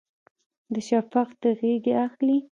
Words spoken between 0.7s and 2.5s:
د شفق د غیږې اخلي